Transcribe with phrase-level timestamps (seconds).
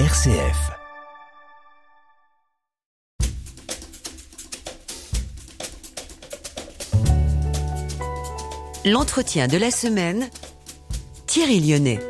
[0.00, 0.72] RCF.
[8.84, 10.28] L'entretien de la semaine,
[11.28, 12.00] Thierry Lyonnais.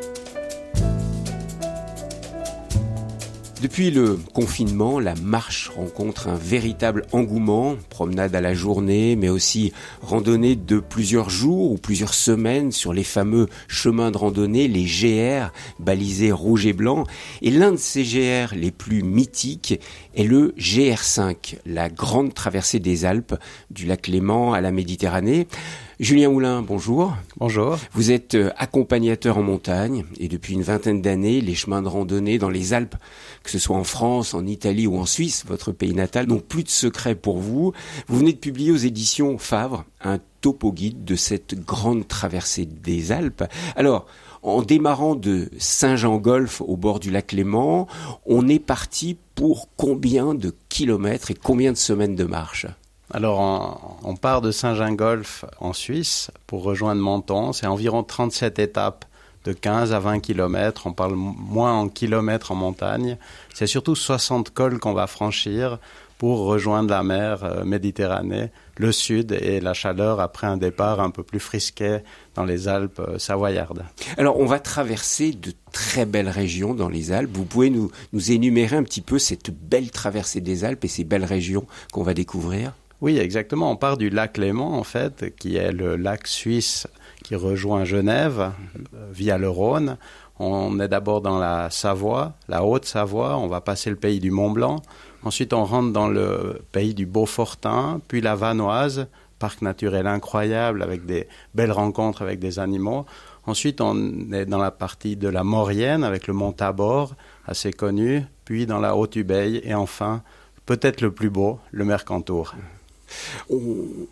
[3.65, 9.73] Depuis le confinement, la marche rencontre un véritable engouement, promenade à la journée, mais aussi
[10.03, 15.51] randonnée de plusieurs jours ou plusieurs semaines sur les fameux chemins de randonnée, les GR,
[15.79, 17.05] balisés rouge et blanc.
[17.41, 19.79] Et l'un de ces GR les plus mythiques
[20.13, 23.33] est le GR5, la grande traversée des Alpes,
[23.71, 25.47] du lac Léman à la Méditerranée.
[25.97, 27.15] Julien Moulin, bonjour.
[27.37, 27.77] Bonjour.
[27.93, 32.37] Vous êtes euh, accompagnateur en montagne et depuis une vingtaine d'années, les chemins de randonnée
[32.37, 32.97] dans les Alpes,
[33.43, 36.63] que ce soit en France, en Italie ou en Suisse, votre pays natal, n'ont plus
[36.63, 37.71] de secret pour vous.
[38.07, 43.13] Vous venez de publier aux éditions Favre un topo guide de cette grande traversée des
[43.13, 43.45] Alpes.
[43.77, 44.05] Alors,
[44.43, 47.87] en démarrant de Saint-Jean-Golf au bord du lac Léman,
[48.25, 52.67] on est parti pour combien de kilomètres et combien de semaines de marche?
[53.11, 57.53] Alors, on, part de Saint-Gingolf en Suisse pour rejoindre Menton.
[57.53, 59.05] C'est environ 37 étapes
[59.45, 60.87] de 15 à 20 km.
[60.87, 63.17] On parle moins en kilomètres en montagne.
[63.53, 65.77] C'est surtout 60 cols qu'on va franchir
[66.17, 71.09] pour rejoindre la mer euh, Méditerranée, le sud et la chaleur après un départ un
[71.09, 72.03] peu plus frisquet
[72.35, 73.83] dans les Alpes euh, savoyardes.
[74.17, 77.31] Alors, on va traverser de très belles régions dans les Alpes.
[77.33, 81.03] Vous pouvez nous, nous énumérer un petit peu cette belle traversée des Alpes et ces
[81.03, 82.71] belles régions qu'on va découvrir?
[83.01, 83.71] Oui, exactement.
[83.71, 86.87] On part du lac Léman, en fait, qui est le lac suisse
[87.23, 88.51] qui rejoint Genève
[88.93, 89.97] euh, via le Rhône.
[90.37, 93.37] On est d'abord dans la Savoie, la Haute-Savoie.
[93.37, 94.81] On va passer le pays du Mont-Blanc.
[95.23, 99.07] Ensuite, on rentre dans le pays du Beaufortin, puis la Vanoise,
[99.39, 103.05] parc naturel incroyable avec des belles rencontres avec des animaux.
[103.47, 107.15] Ensuite, on est dans la partie de la Maurienne avec le mont Tabor,
[107.47, 110.21] assez connu, puis dans la Haute-Ubaye et enfin,
[110.65, 112.55] peut-être le plus beau, le Mercantour
[113.49, 113.65] on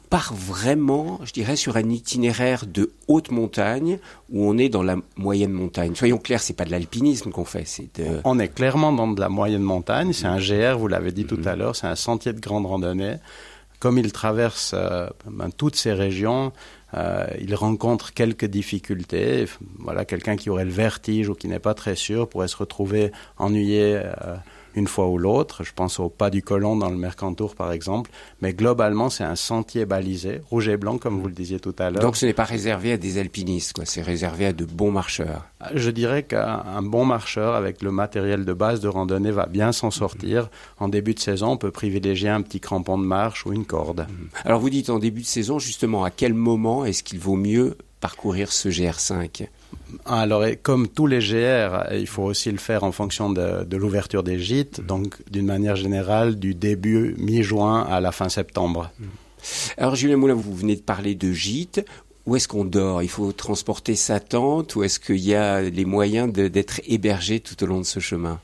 [0.09, 3.99] part vraiment, je dirais, sur un itinéraire de haute montagne
[4.31, 5.95] où on est dans la moyenne montagne.
[5.95, 7.89] Soyons clairs, c'est pas de l'alpinisme qu'on fait, c'est
[8.23, 10.13] On est clairement dans de la moyenne montagne.
[10.13, 13.15] C'est un GR, vous l'avez dit tout à l'heure, c'est un sentier de grande randonnée.
[13.79, 16.53] Comme il traverse euh, ben, toutes ces régions,
[16.93, 19.45] euh, il rencontre quelques difficultés.
[19.79, 23.11] Voilà, quelqu'un qui aurait le vertige ou qui n'est pas très sûr pourrait se retrouver
[23.37, 23.95] ennuyé.
[23.95, 24.35] Euh,
[24.75, 25.63] une fois ou l'autre.
[25.63, 28.11] Je pense au pas du colon dans le Mercantour, par exemple.
[28.41, 31.89] Mais globalement, c'est un sentier balisé, rouge et blanc, comme vous le disiez tout à
[31.89, 32.01] l'heure.
[32.01, 33.85] Donc ce n'est pas réservé à des alpinistes, quoi.
[33.85, 35.45] C'est réservé à de bons marcheurs.
[35.73, 39.91] Je dirais qu'un bon marcheur, avec le matériel de base de randonnée, va bien s'en
[39.91, 40.49] sortir.
[40.79, 44.07] En début de saison, on peut privilégier un petit crampon de marche ou une corde.
[44.45, 47.77] Alors vous dites en début de saison, justement, à quel moment est-ce qu'il vaut mieux
[47.99, 49.47] parcourir ce GR5
[50.05, 54.39] alors, comme tous les GR, il faut aussi le faire en fonction de, l'ouverture des
[54.39, 54.85] gîtes, mm.
[54.85, 58.91] donc d'une manière générale du début mi-juin à la fin septembre.
[58.99, 59.05] Mm.
[59.77, 61.85] Alors, Julien Moulin, vous venez de parler de gîtes.
[62.25, 63.03] Où est-ce qu'on dort?
[63.03, 67.61] Il faut transporter sa tente ou est-ce qu'il y a les moyens d'être hébergé tout
[67.61, 68.39] au long de ce chemin?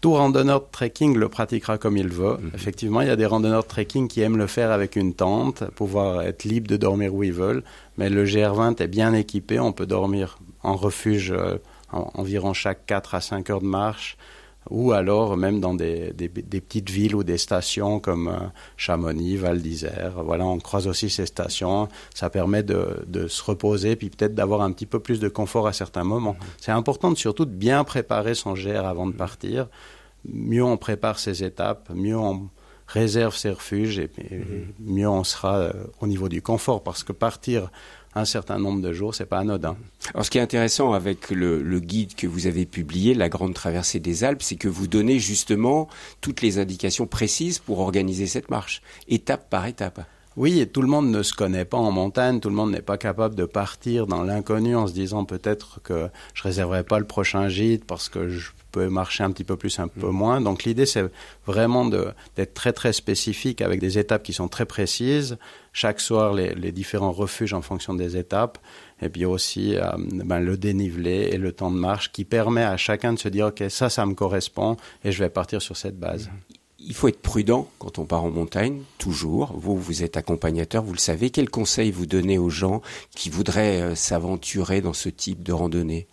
[0.00, 2.38] Tout randonneur de trekking le pratiquera comme il veut.
[2.38, 2.50] Mm.
[2.54, 5.64] Effectivement, il y a des randonneurs de trekking qui aiment le faire avec une tente,
[5.74, 7.62] pouvoir être libre de dormir où ils veulent.
[7.98, 11.58] Mais le GR20 est bien équipé, on peut dormir en refuge euh,
[11.92, 14.16] environ chaque 4 à 5 heures de marche,
[14.70, 18.38] ou alors même dans des, petites villes ou des stations comme euh,
[18.76, 20.22] Chamonix, Val d'Isère.
[20.24, 21.88] Voilà, on croise aussi ces stations.
[22.14, 25.72] Ça permet de, se reposer, puis peut-être d'avoir un petit peu plus de confort à
[25.72, 26.32] certains moments.
[26.32, 26.58] Mm-hmm.
[26.60, 29.68] C'est important surtout de bien préparer son GR avant de partir.
[30.24, 32.48] Mieux on prépare ses étapes, mieux on
[32.86, 34.64] réserve ses refuges et, mm-hmm.
[34.80, 37.70] mieux on sera euh, au niveau du confort parce que partir
[38.14, 39.76] un certain nombre de jours, c'est pas anodin.
[40.14, 44.00] Alors, ce qui est intéressant avec le, guide que vous avez publié, La Grande Traversée
[44.00, 45.88] des Alpes, c'est que vous donnez justement
[46.20, 50.00] toutes les indications précises pour organiser cette marche, étape par étape.
[50.36, 52.82] Oui, et tout le monde ne se connaît pas en montagne, tout le monde n'est
[52.82, 57.06] pas capable de partir dans l'inconnu en se disant peut-être que je réserverai pas le
[57.06, 60.12] prochain gîte parce que je peut marcher un petit peu plus, un peu mm.
[60.12, 60.40] moins.
[60.40, 61.04] Donc l'idée, c'est
[61.46, 65.38] vraiment d'être très très spécifique avec des étapes qui sont très précises.
[65.72, 68.58] Chaque soir, les, différents refuges en fonction des étapes.
[69.02, 72.76] Et puis aussi euh, ben, le dénivelé et le temps de marche qui permet à
[72.76, 75.98] chacun de se dire, OK, ça, ça me correspond et je vais partir sur cette
[75.98, 76.30] base.
[76.82, 79.52] Il faut être prudent quand on part en montagne, toujours.
[79.54, 81.30] Vous, vous êtes accompagnateur, vous le savez.
[81.30, 82.80] Quels conseils vous donnez aux gens
[83.14, 86.06] qui voudraient euh, s'aventurer dans ce type de randonnée?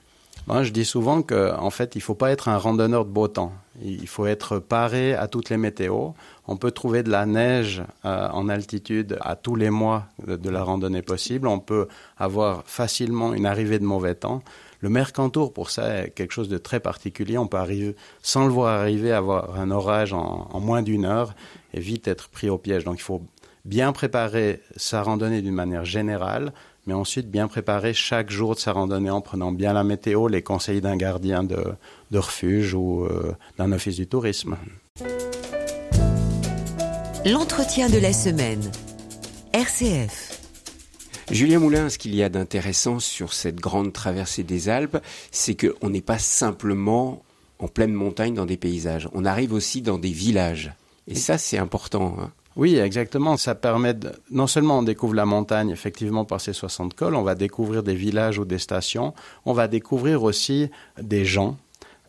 [0.47, 3.09] Moi, je dis souvent qu'en en fait, il ne faut pas être un randonneur de
[3.09, 3.51] beau temps.
[3.83, 6.15] Il faut être paré à toutes les météos.
[6.47, 10.63] On peut trouver de la neige euh, en altitude à tous les mois de, la
[10.63, 11.47] randonnée possible.
[11.47, 14.41] On peut avoir facilement une arrivée de mauvais temps.
[14.79, 17.37] Le Mercantour, pour ça, est quelque chose de très particulier.
[17.37, 21.33] On peut arriver, sans le voir arriver, avoir un orage en, moins d'une heure
[21.73, 22.83] et vite être pris au piège.
[22.83, 23.21] Donc il faut
[23.65, 26.53] bien préparer sa randonnée d'une manière générale,
[26.85, 30.41] mais ensuite bien préparer chaque jour de sa randonnée en prenant bien la météo, les
[30.41, 31.73] conseils d'un gardien de,
[32.11, 34.57] de refuge ou euh, d'un office du tourisme.
[37.25, 38.71] L'entretien de la semaine.
[39.53, 40.36] RCF.
[41.29, 44.97] Julien Moulin, ce qu'il y a d'intéressant sur cette grande traversée des Alpes,
[45.29, 47.21] c'est qu'on n'est pas simplement
[47.59, 49.09] en pleine montagne dans des paysages.
[49.13, 50.71] On arrive aussi dans des villages.
[51.05, 52.15] Et ça, c'est important.
[52.19, 52.31] Hein.
[52.55, 53.35] Oui, exactement.
[53.35, 57.23] Ça permet de, non seulement on découvre la montagne effectivement par ces 60 cols, on
[57.23, 59.13] va découvrir des villages ou des stations,
[59.45, 60.69] on va découvrir aussi
[61.01, 61.57] des gens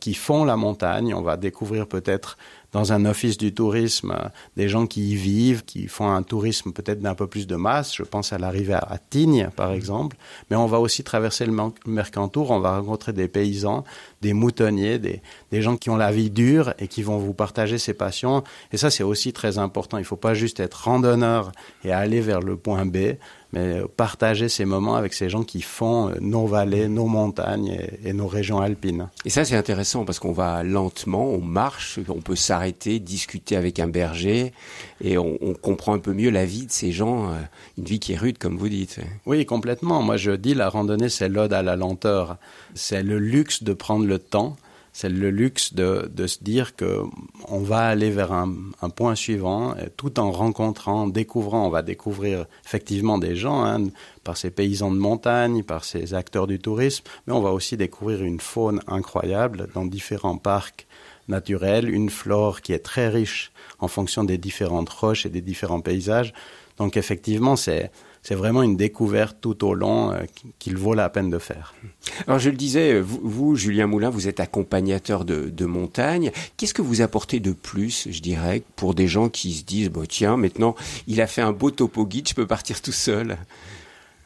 [0.00, 2.38] qui font la montagne, on va découvrir peut-être
[2.72, 4.14] dans un office du tourisme
[4.56, 7.94] des gens qui y vivent, qui font un tourisme peut-être d'un peu plus de masse.
[7.96, 10.16] Je pense à l'arrivée à Tignes, par exemple.
[10.50, 11.56] Mais on va aussi traverser le
[11.86, 13.84] Mercantour, on va rencontrer des paysans,
[14.20, 17.78] des moutonniers, des, des gens qui ont la vie dure et qui vont vous partager
[17.78, 18.44] ces passions.
[18.72, 19.96] Et ça, c'est aussi très important.
[19.96, 21.52] Il ne faut pas juste être randonneur
[21.84, 23.16] et aller vers le point B,
[23.52, 28.12] mais partager ces moments avec ces gens qui font nos vallées, nos montagnes et, et
[28.12, 29.08] nos régions alpines.
[29.24, 33.80] Et ça, c'est intéressant parce qu'on va lentement, on marche, on peut s'arrêter, discuter avec
[33.80, 34.52] un berger
[35.00, 37.36] et on, on, comprend un peu mieux la vie de ces gens, euh,
[37.78, 39.00] une vie qui est rude, comme vous dites.
[39.26, 40.02] Oui, complètement.
[40.02, 42.36] Moi, je dis la randonnée, c'est l'ode à la lenteur.
[42.74, 44.56] C'est le luxe de prendre le temps
[44.92, 47.02] c'est le luxe de, de, se dire que
[47.48, 51.66] on va aller vers un, un, point suivant, tout en rencontrant, découvrant.
[51.66, 53.88] On va découvrir effectivement des gens hein,
[54.24, 58.22] par ces paysans de montagne, par ces acteurs du tourisme, mais on va aussi découvrir
[58.22, 60.86] une faune incroyable dans différents parcs
[61.28, 65.80] naturels, une flore qui est très riche en fonction des différentes roches et des différents
[65.80, 66.32] paysages.
[66.78, 67.90] Donc effectivement, c'est
[68.22, 70.22] c'est vraiment une découverte tout au long euh,
[70.58, 71.74] qu'il vaut la peine de faire.
[72.26, 76.30] Alors je le disais, vous, Julien Moulin, vous êtes accompagnateur de, montagne.
[76.56, 80.06] Qu'est-ce que vous apportez de plus, je dirais, pour des gens qui se disent, bon,
[80.06, 80.74] tiens, maintenant,
[81.06, 83.36] il a fait un beau topo guide, je peux partir tout seul?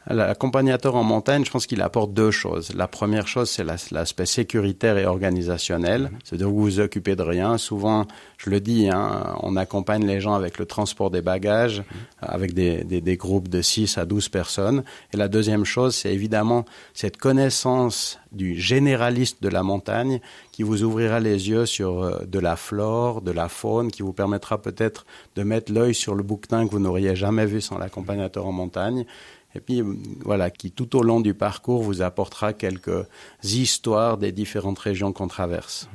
[0.07, 2.73] L'accompagnateur en montagne, je pense qu'il apporte deux choses.
[2.75, 6.11] La première chose, c'est l'aspect sécuritaire et organisationnel.
[6.23, 7.57] C'est-à-dire que vous vous occupez de rien.
[7.57, 8.05] Souvent,
[8.37, 11.83] je le dis, hein, on accompagne les gens avec le transport des bagages,
[12.21, 14.83] avec des, des, des, groupes de 6 à 12 personnes.
[15.13, 20.19] Et la deuxième chose, c'est évidemment cette connaissance du généraliste de la montagne
[20.51, 24.13] qui vous ouvrira les yeux sur euh, de la flore, de la faune, qui vous
[24.13, 25.05] permettra peut-être
[25.35, 29.05] de mettre l'œil sur le bouquetin que vous n'auriez jamais vu sans l'accompagnateur en montagne
[29.55, 29.81] et puis
[30.23, 33.05] voilà, qui tout au long du parcours vous apportera quelques
[33.43, 35.89] histoires des différentes régions qu'on traverse.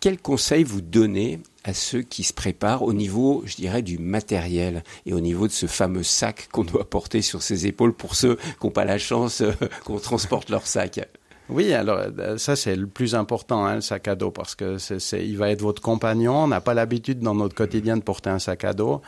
[0.00, 4.84] Quel conseil vous donnez à ceux qui se préparent au niveau, je dirais, du matériel
[5.06, 8.36] et au niveau de ce fameux sac qu'on doit porter sur ses épaules pour ceux
[8.36, 9.52] qui n'ont pas la chance euh,
[9.84, 11.00] qu'on transporte leur sac?
[11.48, 12.00] Oui, alors
[12.38, 15.50] ça c'est le plus important, hein, le sac à dos, parce que c'est, il va
[15.50, 16.44] être votre compagnon.
[16.44, 19.02] On n'a pas l'habitude dans notre quotidien de porter un sac à dos.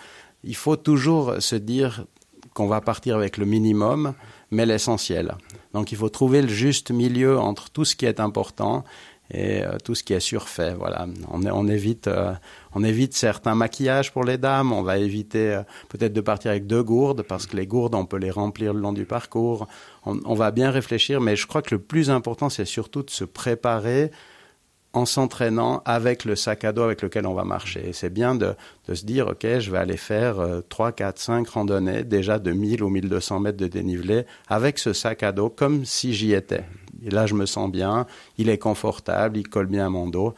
[0.44, 2.06] Il faut toujours se dire
[2.56, 4.14] qu'on va partir avec le minimum,
[4.50, 5.34] mais l'essentiel.
[5.74, 8.82] Donc il faut trouver le juste milieu entre tout ce qui est important
[9.30, 10.72] et euh, tout ce qui est surfait.
[10.72, 12.32] Voilà, on, évite, euh,
[12.74, 14.72] on évite certains maquillages pour les dames.
[14.72, 18.06] On va éviter euh, peut-être de partir avec deux gourdes parce que les gourdes, on
[18.06, 19.68] peut les remplir le long du parcours.
[20.06, 23.24] On va bien réfléchir, mais je crois que le plus important, c'est surtout de se
[23.24, 24.10] préparer
[24.96, 27.90] en s'entraînant avec le sac à dos avec lequel on va marcher.
[27.92, 28.54] C'est bien de,
[28.90, 32.82] se dire, OK, je vais aller faire euh, 3, 4, 5 randonnées déjà de 1000
[32.82, 36.64] ou 1200 mètres de dénivelé avec ce sac à dos comme si j'y étais.
[37.04, 38.06] Et là, je me sens bien,
[38.38, 40.34] il est confortable, il colle bien à mon dos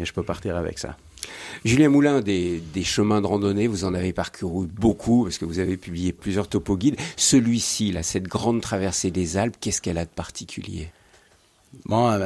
[0.00, 0.96] et je peux partir avec ça.
[1.66, 5.76] Julien Moulin, des, chemins de randonnée, vous en avez parcouru beaucoup parce que vous avez
[5.76, 6.96] publié plusieurs topo guides.
[7.18, 10.88] Celui-ci, cette grande traversée des Alpes, qu'est-ce qu'elle a de particulier?
[11.84, 12.18] Bon,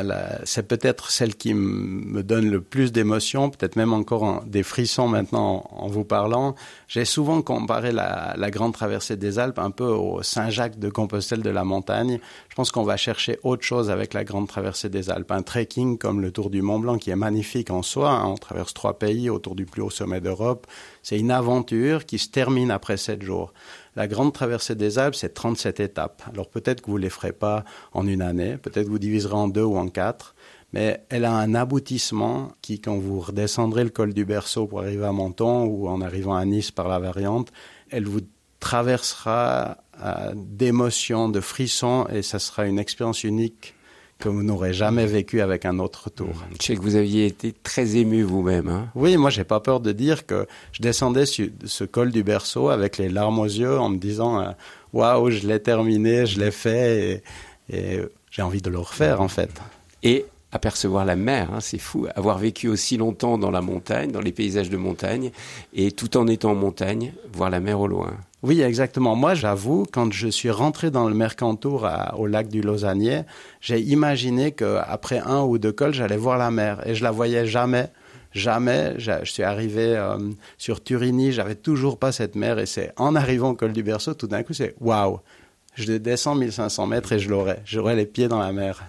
[0.44, 5.08] c'est peut-être celle qui me donne le plus d'émotions, peut-être même encore en, des frissons
[5.08, 6.54] maintenant en, vous parlant.
[6.86, 11.42] J'ai souvent comparé la, la, grande traversée des Alpes un peu au Saint-Jacques de Compostelle
[11.42, 12.20] de la montagne.
[12.50, 15.32] Je pense qu'on va chercher autre chose avec la grande traversée des Alpes.
[15.32, 18.10] Un trekking comme le Tour du Mont Blanc qui est magnifique en soi.
[18.10, 18.26] Hein.
[18.26, 20.68] On traverse trois pays autour du plus haut sommet d'Europe.
[21.02, 23.52] C'est une aventure qui se termine après sept jours.
[23.94, 26.22] La grande traversée des Alpes, c'est 37 étapes.
[26.32, 29.34] Alors peut-être que vous ne les ferez pas en une année, peut-être que vous diviserez
[29.34, 30.34] en deux ou en quatre,
[30.72, 35.04] mais elle a un aboutissement qui, quand vous redescendrez le col du Berceau pour arriver
[35.04, 37.52] à Menton ou en arrivant à Nice par la variante,
[37.90, 38.22] elle vous
[38.60, 43.74] traversera euh, d'émotions, de frissons, et ça sera une expérience unique
[44.22, 46.44] que vous n'aurez jamais vécu avec un autre tour.
[46.60, 48.68] Je sais que vous aviez été très ému vous-même.
[48.68, 52.22] Hein oui, moi j'ai pas peur de dire que je descendais sur ce col du
[52.22, 54.54] berceau avec les larmes aux yeux en me disant
[54.92, 57.22] waouh, wow, je l'ai terminé, je l'ai fait.
[57.68, 58.00] Et, et,
[58.30, 59.50] j'ai envie de le refaire en fait.
[60.04, 64.20] Et apercevoir la mer, hein, c'est fou, avoir vécu aussi longtemps dans la montagne, dans
[64.20, 65.30] les paysages de montagne,
[65.74, 68.12] et tout en étant en montagne, voir la mer au loin.
[68.42, 69.14] Oui, exactement.
[69.14, 73.22] Moi, j'avoue, quand je suis rentré dans le Mercantour au lac du Lausannier,
[73.60, 76.84] j'ai imaginé qu'après un ou deux cols, j'allais voir la mer.
[76.86, 77.88] Et je la voyais jamais.
[78.32, 78.94] Jamais.
[78.98, 80.18] Je, suis arrivé euh,
[80.58, 82.58] sur Turini, j'avais toujours pas cette mer.
[82.58, 85.20] Et c'est en arrivant au col du Berceau, tout d'un coup, c'est waouh.
[85.74, 87.58] Je descends 1500 mètres et je l'aurai.
[87.64, 88.82] J'aurai les pieds dans la mer.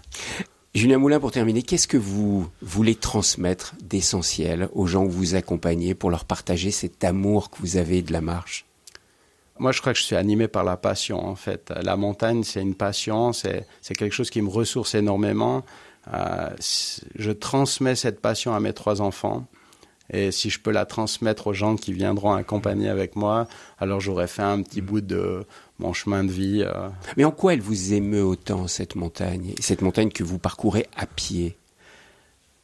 [0.75, 5.93] Julien Moulin, pour terminer, qu'est-ce que vous voulez transmettre d'essentiel aux gens que vous accompagnez
[5.93, 8.65] pour leur partager cet amour que vous avez de la marche?
[9.59, 11.71] Moi, je crois que je suis animé par la passion, en fait.
[11.83, 15.63] La montagne, c'est une passion, c'est quelque chose qui me ressource énormément.
[16.11, 19.45] Euh, je transmets cette passion à mes trois enfants.
[20.11, 23.47] Et si je peux la transmettre aux gens qui viendront accompagner avec moi,
[23.79, 25.45] alors j'aurais fait un petit bout de
[25.83, 26.63] mon chemin de vie.
[26.65, 26.89] Euh.
[27.17, 31.05] Mais en quoi elle vous émeut autant, cette montagne Cette montagne que vous parcourez à
[31.05, 31.57] pied?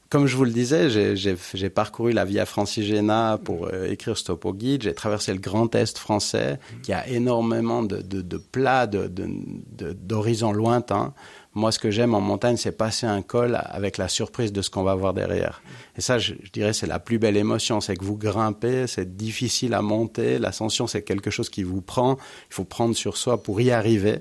[0.10, 4.54] Comme je vous le disais, j'ai parcouru la Via Francigena pour euh, écrire Stop au
[4.54, 4.82] guide.
[4.82, 11.14] J'ai traversé le Grand Est français, qui a énormément de, de, de plats, d'horizons lointains.
[11.60, 14.70] Moi, ce que j'aime en montagne, c'est passer un col avec la surprise de ce
[14.70, 15.62] qu'on va voir derrière.
[15.98, 17.82] Et ça, je, dirais, c'est la plus belle émotion.
[17.82, 20.40] C'est que vous grimpez, c'est difficile à monter.
[20.40, 22.18] L'ascension, c'est quelque chose qui vous prend.
[22.50, 24.20] Il faut prendre sur soi pour y arriver.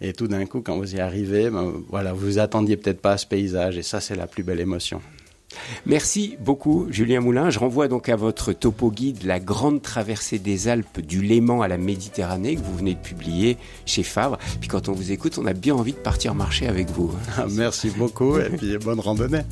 [0.00, 3.12] Et tout d'un coup, quand vous y arrivez, ben, voilà, vous vous attendiez peut-être pas
[3.12, 5.00] à ce paysage, et ça, c'est la plus belle émotion.
[5.86, 7.50] Merci beaucoup, Julien Moulin.
[7.50, 11.68] Je renvoie donc à votre topo guide La grande traversée des Alpes du Léman à
[11.68, 13.56] la Méditerranée que vous venez de publier
[13.86, 14.38] chez Fabre.
[14.60, 17.12] Puis quand on vous écoute, on a bien envie de partir marcher avec vous.
[17.50, 19.42] Merci beaucoup et puis bonne randonnée.